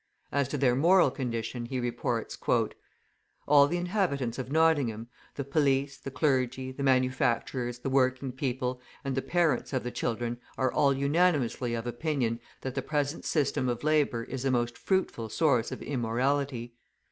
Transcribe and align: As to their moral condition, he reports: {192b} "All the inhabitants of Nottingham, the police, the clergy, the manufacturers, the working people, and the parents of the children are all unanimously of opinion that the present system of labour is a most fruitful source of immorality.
As 0.31 0.47
to 0.47 0.57
their 0.57 0.75
moral 0.75 1.11
condition, 1.11 1.67
he 1.67 1.79
reports: 1.79 2.35
{192b} 2.35 2.73
"All 3.47 3.67
the 3.67 3.77
inhabitants 3.77 4.39
of 4.39 4.51
Nottingham, 4.51 5.09
the 5.35 5.43
police, 5.43 5.95
the 5.99 6.09
clergy, 6.09 6.71
the 6.71 6.81
manufacturers, 6.81 7.77
the 7.77 7.89
working 7.91 8.31
people, 8.31 8.81
and 9.05 9.13
the 9.13 9.21
parents 9.21 9.73
of 9.73 9.83
the 9.83 9.91
children 9.91 10.39
are 10.57 10.73
all 10.73 10.91
unanimously 10.91 11.75
of 11.75 11.85
opinion 11.85 12.39
that 12.61 12.73
the 12.73 12.81
present 12.81 13.25
system 13.25 13.69
of 13.69 13.83
labour 13.83 14.23
is 14.23 14.43
a 14.43 14.49
most 14.49 14.75
fruitful 14.75 15.29
source 15.29 15.71
of 15.71 15.83
immorality. 15.83 16.73